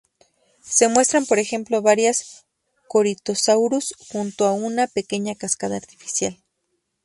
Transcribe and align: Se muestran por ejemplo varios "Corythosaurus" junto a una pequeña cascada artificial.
Se 0.63 0.87
muestran 0.87 1.27
por 1.27 1.37
ejemplo 1.37 1.83
varios 1.83 2.47
"Corythosaurus" 2.87 3.93
junto 4.09 4.47
a 4.47 4.51
una 4.53 4.87
pequeña 4.87 5.35
cascada 5.35 5.77
artificial. 5.77 6.39